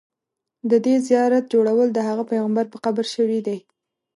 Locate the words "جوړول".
1.53-1.89